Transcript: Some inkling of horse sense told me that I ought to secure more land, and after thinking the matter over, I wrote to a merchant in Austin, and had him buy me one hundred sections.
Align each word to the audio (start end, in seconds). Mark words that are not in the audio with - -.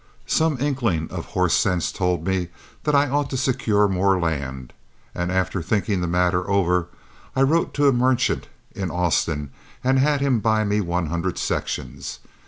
Some 0.25 0.59
inkling 0.59 1.11
of 1.11 1.25
horse 1.25 1.53
sense 1.53 1.91
told 1.91 2.25
me 2.25 2.47
that 2.85 2.95
I 2.95 3.07
ought 3.07 3.29
to 3.29 3.37
secure 3.37 3.87
more 3.87 4.19
land, 4.19 4.73
and 5.13 5.31
after 5.31 5.61
thinking 5.61 6.01
the 6.01 6.07
matter 6.07 6.49
over, 6.49 6.87
I 7.35 7.43
wrote 7.43 7.75
to 7.75 7.87
a 7.87 7.91
merchant 7.93 8.47
in 8.73 8.89
Austin, 8.89 9.51
and 9.83 9.99
had 9.99 10.19
him 10.19 10.39
buy 10.39 10.63
me 10.63 10.81
one 10.81 11.05
hundred 11.05 11.37
sections. 11.37 12.17